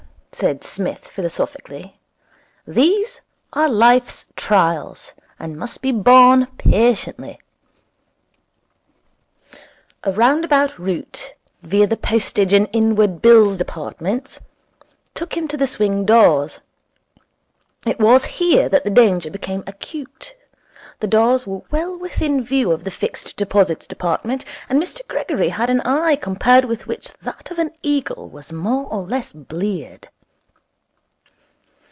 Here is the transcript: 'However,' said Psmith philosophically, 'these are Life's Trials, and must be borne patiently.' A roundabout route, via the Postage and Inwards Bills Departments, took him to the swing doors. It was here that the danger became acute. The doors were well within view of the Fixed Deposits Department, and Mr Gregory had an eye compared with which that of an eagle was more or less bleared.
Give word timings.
'However,' 0.33 0.53
said 0.53 0.63
Psmith 0.63 1.07
philosophically, 1.09 1.99
'these 2.65 3.19
are 3.51 3.67
Life's 3.69 4.29
Trials, 4.37 5.11
and 5.37 5.57
must 5.57 5.81
be 5.81 5.91
borne 5.91 6.45
patiently.' 6.57 7.37
A 10.05 10.13
roundabout 10.13 10.79
route, 10.79 11.35
via 11.61 11.85
the 11.85 11.97
Postage 11.97 12.53
and 12.53 12.69
Inwards 12.71 13.19
Bills 13.19 13.57
Departments, 13.57 14.39
took 15.13 15.35
him 15.35 15.49
to 15.49 15.57
the 15.57 15.67
swing 15.67 16.05
doors. 16.05 16.61
It 17.85 17.99
was 17.99 18.23
here 18.23 18.69
that 18.69 18.85
the 18.85 18.89
danger 18.89 19.29
became 19.29 19.65
acute. 19.67 20.37
The 21.01 21.07
doors 21.07 21.45
were 21.45 21.61
well 21.71 21.99
within 21.99 22.41
view 22.41 22.71
of 22.71 22.85
the 22.85 22.89
Fixed 22.89 23.35
Deposits 23.35 23.85
Department, 23.85 24.45
and 24.69 24.81
Mr 24.81 25.05
Gregory 25.09 25.49
had 25.49 25.69
an 25.69 25.81
eye 25.81 26.15
compared 26.15 26.65
with 26.65 26.87
which 26.87 27.11
that 27.21 27.51
of 27.51 27.59
an 27.59 27.71
eagle 27.83 28.29
was 28.29 28.53
more 28.53 28.85
or 28.91 29.03
less 29.05 29.33
bleared. 29.33 30.07